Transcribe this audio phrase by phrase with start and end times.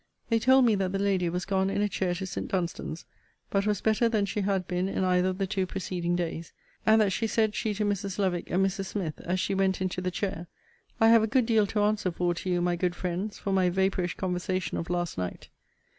[0.29, 2.47] They told me that the lady was gone in a chair to St.
[2.47, 3.05] Dunstan's:
[3.51, 6.53] but was better than she had been in either of the two preceding days;
[6.87, 8.17] and that she said she to Mrs.
[8.17, 8.85] Lovick and Mrs.
[8.87, 10.47] Smith, as she went into the chair,
[10.99, 13.69] I have a good deal to answer for to you, my good friends, for my
[13.69, 15.49] vapourish conversation of last night.